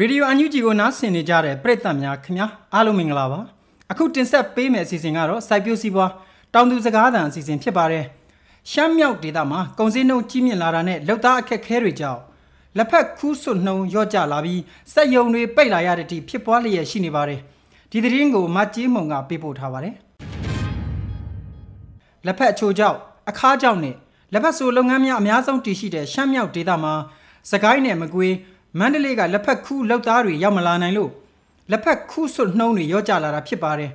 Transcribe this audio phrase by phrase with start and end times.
[0.00, 3.40] ရေဒီယိုအန်ယူဂျီကိုနားဆင်နေကြတဲ့ပရိသတ်များခင်ဗျာအားလုံးမင်္ဂလာပါ
[3.90, 6.10] အခုတင်ဆက်ပေးမယ့်အစီအစဉ်ကတော့စိုက်ပျိုးစီးပွား
[6.54, 8.04] တောင်သူစကားသံအစီအစဉ်ဖြစ်ပါတယ်
[8.70, 12.20] ရှမ်းမြောက်ဒေသမှာကုန်စည်နှုန်းကြီးမြင့်လာတာနဲ့လောက်သားအခက်ခဲတွေကြောင့်
[12.76, 14.60] လက်ဖက်ခူးဆွနှုံရော့ကျလာပြီး
[14.92, 17.40] စက်ယုံတွေပိတ်လာရတဲ့အထိဖြစ်ပွားလျက်ရှိနေပါတယ်
[17.90, 19.94] ဒီသတင်းကိုမတ်ကြီးမုံကပေးပို့ထားပါတယ်
[22.26, 22.98] လက်ဖက်အချိုကြောင့်
[23.30, 23.96] အခါကြောင့်နဲ့
[24.32, 26.94] လက်ဖက်ဆိုလုပ်ငန်းများအများဆုံးတည်ရှိတဲ့ရှမ်းမြောက်ဒေသမှာ
[27.50, 28.34] စကိုင်းနယ်မကွေး
[28.78, 31.10] မန္တလေးကလက်ဖက်ခူးလောက်သားတွေရောက်မလာနိုင်လို့
[31.70, 33.90] လက်ဖက်ခူးဆွနှုံးတွေရော့ကျလာတာဖြစ်ပါတယ်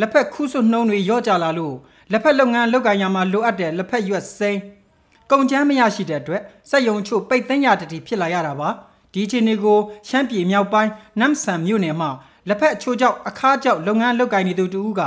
[0.00, 1.74] လက်ဖက်ခူးဆွနှုံးတွေရော့ကျလာလို့
[2.12, 4.60] လက်ဖက်လုပ်ငန်းလုပ်ကိုင်ရမှာလိုအပ်တဲ့လက်ဖက်ရွက်စိမ်း
[5.30, 8.68] ကုန်ချမ်းမရရှိတဲ့အတွက်စက်ယုံချို့ပိတ်သိမ်းရတတိဖြစ်လာရတာပါ
[9.12, 10.90] ဒီအချိန်တွေကိုရှမ်းပြည်မြောက်ပိုင်း
[11.20, 12.10] နမ်ဆန်မြို့နယ်မှာ
[12.48, 15.00] လက်ဖက်အချိုးကြောက်အခါကြောက်လုပ်ငန်းလုပ်ကိုင်နေသူတူက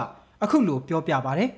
[0.43, 1.49] အခုလိုပြောပြပါတယ်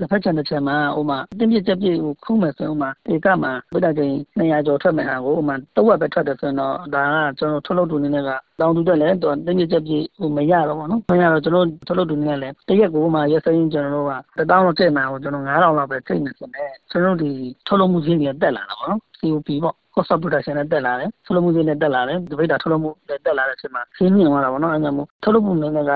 [0.00, 25.92] လက်ဖက်ချန်တစ်ချက်မှာဟိုမှာတင်းပြစ်ချက်ပြည့်ကိုခုမယ်ဆိုဟိုမှာဧကမှာဗဒကိန်း200ကျော်ထွက်မယ်ဟာကိုဟိုမှာတဝက်ပဲထွက်တယ်ဆိုရင်တော့ဒါကကျွန်တော်ထုတ်လုပ်သူနေနဲ့ကတောင်းတူတက်လဲတော့တင်းပြစ်ချက်ပြည့်ဟိုမရတော့ဘောနော်မရတော့ကျွန်တော်ထုတ်လုပ်သူနေနဲ့လဲတရက်ကိုဟိုမှာရက်စင်းကျွန်တော်တို့က1000လောက်ကျိတ်မှာဟိုကျွန်တော်9000လောက်ပဲကျိတ်နေဆိုတော့ကျွန်တော်တို့ဒီထုတ်လုပ်မှုဈေးတွေတက်လာတာပေါ့နော် COP ပေါ့ cost of production နဲ့တက်လာတယ်ထုတ်လုပ်မှုဈေးနဲ့တက်လာတယ်ဒီဘိတ်တာထုတ်လုပ်မှုနဲ့တက်လာတဲ့အချိန်မှာဈေးမြင့်သွားတာပေါ့နော်အဲဒါမျိုးထုတ်လုပ်မှုနည်းနည်းက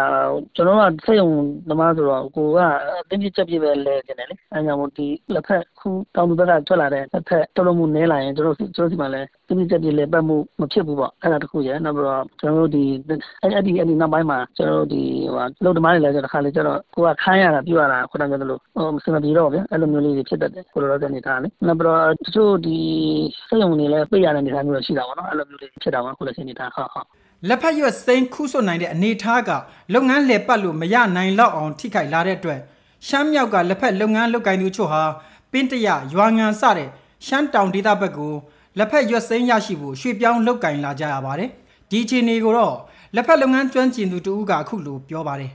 [0.57, 1.29] ကျွန်တော်ကစက်ရုံ
[1.69, 2.59] သမားဆိုတော့ကိုက
[3.01, 12.85] အတင်းပြချက်ပြပဲလဲကျင်တယ်လေအဲဒါမျိုးဒီလက်ဖက်ခုတောင်သူဘက်ကထွက်လာတဲ့လက်ဖက်ထုတ်လုပ်မှုနည်းလာရင်ကျွန်တော်ကျွန်တော်ဒီမှာလဲတင်းပြချက်ပြလဲပတ်မှုမဖြစ်ဘူးပေါ့အဲဒါတခုရယ်နောက်ပြီးတော့ကျွန်တော်တို့ဒီ
[13.43, 15.03] အဲ့ဒီအဲ့ဒီနောက်ပိုင်းမှာကျွန်တော်တို့ဒီ
[15.35, 22.79] ဟိုလုံတမားတွေလည်းကျတော့ခါလေကျတော့ကိုကခိုင်းရတာပြရတာခုနကပြောသလိုဟိုစမပြေတော့ဗျအဲ့လိုမျိုးလေးတွေဖြစ်တတ်တယ်ကိုလိုတော့တဲ့နေတာလေနောက်ပြီးတော့တချို့ဒီ
[23.49, 27.07] စက်ရုံတွေလည်းပိတ်ရတဲ့အနေအထားမျိုးရှိတာပေါ့နော်အဲ့လိုမျိုးလေးဖြစ်တာပါခုလည်းရှိနေတာဟုတ်ဟုတ်
[27.49, 29.51] လက်ဖက်ရွက်စိမ်းခူးဆွနိုင်တဲ့အနေထားက
[29.95, 32.61] လုပ်ငန်းလည်ပတ်လို့မရနိုင်လောက်အောင်ထိခိုက်လာတဲ့အတွက်
[33.09, 35.03] ရှမ်းမြောက်ကလက်ဖက်လုပ်ငန်းလုပ်ကိုင်သူချို့ဟာ
[35.53, 36.89] ပင်းတရရွာငံစတဲ့
[37.27, 38.35] ရှမ်းတောင်ဒေသဘက်ကို
[38.79, 41.51] လက်ဖက်ရွက်စိမ်းရရှိဖို့ရွှေ့ပြောင်းလုပ်ကင်လာကြရပါတယ်
[41.91, 42.75] ဒီအခြေအနေကိုတော့
[43.15, 45.53] လက်ဖက်လုပ်ငန်းကျွမ်းကျင်သူတူဦးကအခုလိုပြောပါတယ်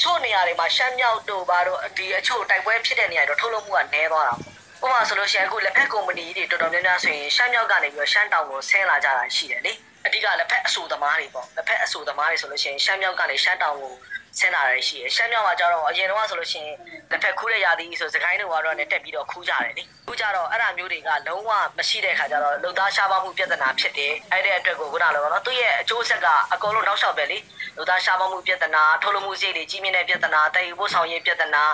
[0.00, 4.34] ချို့နေရာတွေမှာရှမ်းမြောက်တို့ဘာတို့ဒီအချို့တိုက်ပွဲဖြစ်တဲ့နေရာတွေတော့ထုတ်လုပ်မှုကနည်းသွားတာ
[4.80, 9.72] ပေါ့ဥပမာဆိုလို့ရှိရင်အခုလက်ဖက်ကုမ္ပဏီတွေတော်တော်များများဆိုရင်ရှမ်းမြောက်ကနေပြီးတော့ရှမ်းတောင်ကိုဆင်းလာကြတာရှိတယ်လေ
[10.06, 13.92] အဓိကလက်ဖက်အဆူသမားတွေပေါ့လက်ဖက်အဆူသမားတွေဆိုလို့ရှိရင်ရှမ်းမြောက်ကနေရှမ်းတောင်ကို
[14.38, 16.76] ဆင်းလာရရှိရရှမ်းမြောက်မှာကျတော့အရင်တော့ဆိုလို့ရှိရင်
[17.10, 27.38] လက်ဖက်ခူးတဲ့ရာသီဆိုစကိုင်းတို့ကတော့လည်းတက်ပြီးတော့ခူးကြတယ်လေခူးကြတော့အဲ့ဒါမျိုးတွေကလုံးဝမရှိတဲ့ခါကျတော့လုံသားရှားပါမှုပြဿနာဖြစ်တယ်အဲ့တဲ့အတွက်ကိုခုနလိုပေါ့နော်သူ့ရဲ့အကျိုးဆက်ကအကုန်လုံးနောက်လျှောက်ပဲလေ
[27.76, 31.64] လုံသားရှားပါမှုပြဿနာထုတ်လုပ်မှုစိတ်တွေကြီးမြင့်တဲ့ပြဿနာတည်ယူဖို့ဆောင်ရေးပြဿနာ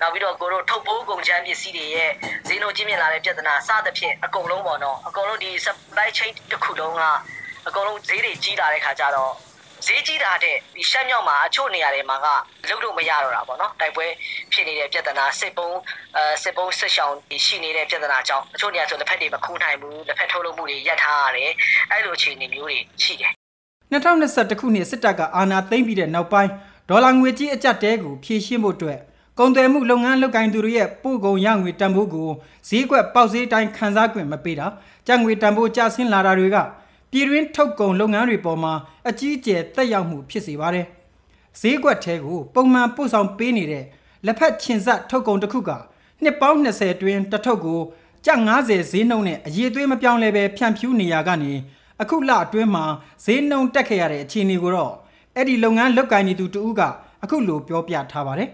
[0.00, 2.10] နောက်ပြီးတော့ကိုတို့ထုတ်ပိုးကုန်ချမ်းပစ္စည်းတွေရဲ့
[2.48, 7.02] ဈေးနှုန်းကြီးမြင့်လာတဲ့ပြဿနာစသဖြင့်အကုန်လုံးပေါ့နော်အကုန်လုံးဒီ supply chain တစ်ခုလုံးက
[7.66, 9.32] အကုန်လုံးဈေးတွေကြီးလာတဲ့ခါကျတော့
[9.86, 12.26] ဈေးကြီးတာတဲ့ဒီရှမ်းမြောက်မှာအချို့နေရာတွေမှာက
[12.68, 14.06] လုပ်လို့မရတော့တာပေါ့နော်တိုက်ပွဲ
[14.52, 15.76] ဖြစ်နေတဲ့ပြဿနာစစ်ပုံး
[16.16, 17.16] အဲစစ်ပုံးစစ်ရှောင်း
[17.46, 21.52] ရှိနေတဲ့ပြဿနာကြောင့်အချို့နေရာဆိုလက်ဖက်တွေမခူးနိုင်ဘူးလက်ဖက်ထုတ်လုပ်မှုတွေရပ်ထားရတယ်
[21.90, 23.32] အဲ့လိုအခြေအနေမျိုးတွေရှိတယ်
[23.92, 26.50] 2021ခုနှစ်စစ်တပ်ကအာဏာသိမ်းပြီးတဲ့နောက်ပိုင်း
[26.88, 28.98] ဒေါ်လာငွေကြီးအကျပ်တဲကိုဖြည့်ရှင်းဖို့အတွက်
[29.38, 32.28] ကုန်သွယ်မှုလုပ်ငန်းလုပ်ကိုင်သူတွေရဲ့ပို့ကုန်ရငွေတန်ဖိုးကို
[32.68, 34.66] ဈေးကွက်ပေါက်ဈေးတိုင်းခန်းစား권မပေးတာ
[35.06, 36.56] ကြက်ငွေတန်ဖိုးကျဆင်းလာတာတွေက
[37.10, 38.72] ပြည်တွင်းထုတ်ကုန်လုပ်ငန်းတွေပေါ်မှာ
[39.08, 40.86] အကြီးအကျယ်သက်ရောက်မှုဖြစ်စေပါတယ်။
[41.60, 43.84] ဈေးကွက်ထဲကိုပုံမှန်ပို့ဆောင်ပေးနေတဲ့
[44.26, 45.70] လက်ဖက်ချင်ဆက်ထုတ်ကုန်တစ်ခုက
[46.22, 47.80] နှစ်ပေါင်း20အတွင်းတစ်ထုပ်ကို
[48.26, 51.52] ကျပ်90ဈေးနှုန်းနဲ့အရေးသွေးမပြောင်းလဲပဲဖြန့်ဖြူးနေရကနေ
[52.00, 52.84] အခုလအတွင်းမှာ
[53.24, 54.92] ဈေးနှုန်းတက်ခဲ့ရတဲ့အခြေအနေကိုတော့
[55.34, 56.82] အဲ့ဒီလုပ်ငန်းလုပ်ကိုင်နေသူတူဦးက
[57.22, 58.48] အခုလိုပြောပြထားပါတယ်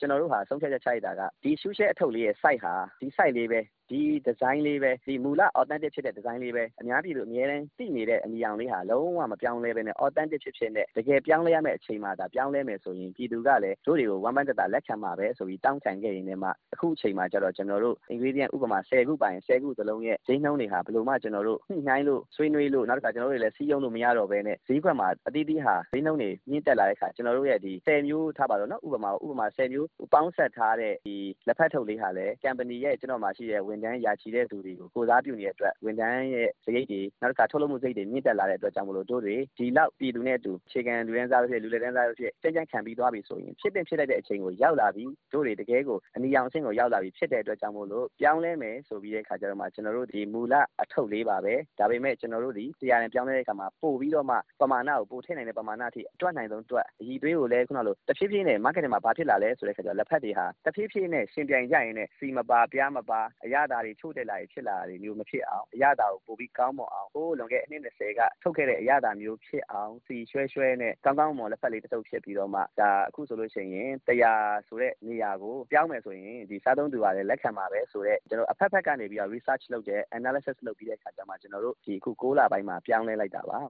[0.00, 35.74] ကျွန်တော်တို့ဟာဆုံးဖြတ်ချက်ချလိုက်တာကဒီရှူးရှဲအထုပ်လေးရဲ့ site ဟာဒီ site လေးပဲ ဒီဒီဇိုင်းလေးပဲဒီမူလ authentic ဖြစ်တဲ့ဒီဇိုင်းလေးပဲအများပြည်သူအများတန်းသိနေတဲ့အနီရောင်လေးဟာလုံးဝမပြောင်းလဲပဲနဲ့ authentic ဖြစ်ဖြစ်နဲ့တကယ်ပြောင်းလဲရမယ့်အချိန်မှာဒါပြောင်းလဲမယ်ဆိုရင်ပြည်သူကလည်းတို့တွေကိုဝမ်းပန်းတတာလက်ခံမှာပဲဆိုပြီးတောင်းခံခဲ့ရင်လည်းမှအခုအချိန်မှာကျတော့ကျွန်တော်တို့ ingredient ဥပမာ10ခုပိုင်10ခုသလုံးရဲ့ဈေးနှုန်းတွေဟာဘယ်လိုမှကျွန်တော်တို့ညှိနှိုင်းလို့ဆွေးနွေးလို့နောက်တစ်ခါကျွန်တော်တို့လည်းစီးရုံးလို့မရတော့ဘဲနဲ့ဈေးကွက်မှာအတီးတီးဟာဈေးနှုန်းတွေမြင့်တက်လာတဲ့အခါကျွန်တော်တို့ရဲ့ဒီ10မျိုးထားပါတော့နော်ဥပမာဥပမာ10မျိုးပေါင်းဆက်ထားတဲ့ဒီလက်ဖက်ထုတ်လေးဟာလည်း company ရဲ့ကျွန်တော်မှရှိတဲ့ဝန်ထမ်းရာချီတဲ့သူတွေကို ကိုစားပြုနေတဲ့အတွက်
[35.84, 49.66] ဝန်ထမ်းရဲ့စရိတ်တွေ နောက်တစ်ခါ ထုတ်လုပ်မှုစရိတ်တွေ မြင့်တက်လာတဲ့အတွက်ကြောင့်မလို့ တို့တွေ ဒီလောက်ပြည်သူနဲ့အတူခြေခံလူရန်စားဖြစ် လူလက်တန်းစားဖြစ် ကြံ့ကြံ့ခံပြီးသွားပြီဆိုရင် ဖြစ်တဲ့ဖြစ်လိုက်တဲ့အချိန်ကို ရောက်လာပြီ တို့တွေ တကယ်ကို အနီရောင်အဆင့်ကို ရောက်လာပြီဖြစ်တဲ့အတွက်ကြောင့်မို့လို့ ပြောင်းလဲမယ်ဆိုပြီးတဲ့ခါကျတော့မှ
[49.74, 60.46] ကျွန်တော်တို့ ဒီမူလအထုပ်လေးပါပဲ ဒါပေမဲ့ ကျွန်တော်တို့ဒီတရားနဲ့ပြောင်းလဲတဲ့ခါမှာ ပို့ပြီးတော့မှ ပမာဏကို ပို့ထည့်နိုင်တဲ့ ပမာဏအထိ အတွတ်နိုင်ဆုံးတွက်အည်သွေးကိုလည်း ခုနလို တဖြည်းဖြည်းနဲ့ marketing မှာ ဘာဖြစ်လာလဲဆိုတဲ့ခါကျတော့ လက်ဖက်တွေဟာ
[60.66, 83.60] တဖြည်းဖြည်းနဲ့ရှင်ပြိုင်ကြရင်နဲ့စီမပါပြားမပါ အရသာတွေချို့တက်လာပြီးဖြစ်လာတာမျိုးမဖြစ်အောင်အရသာကိုပိုပြီးကောင်းမွန်အောင်ဟိုးလွန်ခဲ့အနှစ်20ကထုတ်ခဲ့တဲ့အရသာမျိုးဖြစ်အောင်စီရွှဲရွှဲနဲ့ကောင်းကောင်းမွန်လက်ဖက်လေးတစ်ထုပ်ဖြစ်ပြီးတော့မှဒါအခုဆိုလို့ရှိရင်တရားဆိုတဲ့နေရာကိုပြောင်းမယ်ဆိုရင်ဒီစားသုံးသူကလည်းလက်ခံပါပဲဆိုတော့ကျွန်တော်အဖက်ဖက်ကနေပြီးတော့ research လုပ်တဲ့ analysis လုပ်ပြီးတဲ့အခါကျမှကျွန်တော်တို့ဒီအခု6လပိုင်းမှာပြောင်းလဲလိုက်တာပါ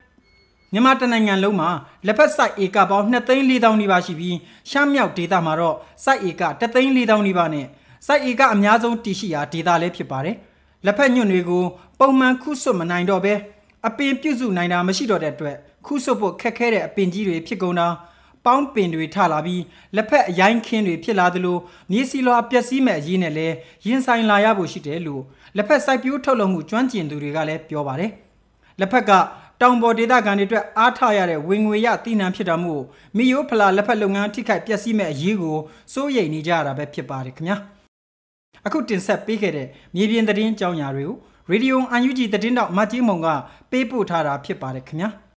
[0.72, 1.70] မြန်မာတနိုင်ငံလုံးမှာ
[2.06, 4.36] လက်ဖက်စိုက်ဧကပေါင်း2သိန်း4တောင်နီးပါးရှိပြီး
[4.70, 7.66] ရှမ်းမြောက်ဒေသမှာတော့စိုက်ဧက3သိန်း4တောင်နီးပါးနဲ့
[8.06, 10.36] စိုက်ဧကအများဆုံးတည်ရှိရာဒေသလည်းဖြစ်ပါတယ်။
[10.84, 11.64] လက်ဖက်ညွန့်တွေကို
[11.98, 13.34] ပုံမှန်ခုဆွတ်မနိုင်တော့ဘဲ
[13.86, 15.56] အပင်ပြုစုနိုင်တာမရှိတော့တဲ့အတွက်
[15.86, 17.88] ခုဆွတ်ဖို့ခက်ခဲတဲ့အပင်ကြီးတွေဖြစ်ကုန်တာ
[18.44, 19.62] ပေါင်းပင်တွေထလာပြီး
[19.96, 21.58] လက်ဖက်အရိုင်းခင်းတွေဖြစ်လာသလို
[21.90, 23.54] မြေစီလွာပျက်စီးမဲ့အရေးနဲ့လည်း
[23.86, 25.22] ရင်ဆိုင်လာရဖို့ရှိတယ်လို့
[25.56, 28.10] လက်ဖက်စိုက်ပျိုးထုတ်လုပ်မှုကျွမ်းကျင်သူတွေကလည်းပြောပါတယ်။
[28.80, 29.10] လက်ဖက်က
[29.60, 32.82] တောင်ပေါ်ဒေသခံတွေအတွက်အားထားရတဲ့ဝင်ငွေရတည်နှံဖြစ်တာမို့
[33.16, 35.58] မိယိုဖလာလက်ဖက်လုပ်ငန်းထိခိုက်ပျက်စီးမဲ့အရေးကို
[35.92, 37.58] စိုးရိမ်နေကြရတာပဲဖြစ်ပါတယ်ခင်ဗျာ
[38.66, 41.16] အခုတင်ဆက်ပေးခဲ့တဲ့မြေပြင်သတင်းကြောင်းညာတွေကို
[41.50, 43.26] ရေဒီယိုအန်ယူဂျီသတင်းတောက်မတ်ကြီးမုံက
[43.70, 45.10] ပေးပို့ထားတာဖြစ်ပါတယ်ခင်ဗျာ